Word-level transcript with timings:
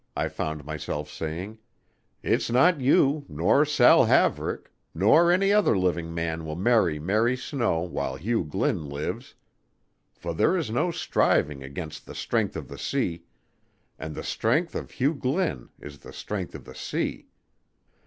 I 0.15 0.29
found 0.29 0.65
myself 0.65 1.11
saying 1.11 1.59
"it's 2.23 2.49
not 2.49 2.81
you, 2.81 3.23
nor 3.29 3.65
Saul 3.65 4.05
Haverick, 4.05 4.71
nor 4.95 5.31
any 5.31 5.53
other 5.53 5.77
living 5.77 6.11
man 6.11 6.43
will 6.43 6.55
marry 6.55 6.97
Mary 6.97 7.37
Snow 7.37 7.81
while 7.81 8.15
Hugh 8.15 8.43
Glynn 8.43 8.89
lives, 8.89 9.35
for 10.11 10.33
there 10.33 10.57
is 10.57 10.71
no 10.71 10.89
striving 10.89 11.61
against 11.61 12.07
the 12.07 12.15
strength 12.15 12.55
of 12.55 12.67
the 12.67 12.79
sea, 12.79 13.25
and 13.99 14.15
the 14.15 14.23
strength 14.23 14.73
of 14.73 14.89
Hugh 14.89 15.13
Glynn 15.13 15.69
is 15.79 15.99
the 15.99 16.11
strength 16.13 16.55
of 16.55 16.65
the 16.65 16.73
sea." 16.73 17.27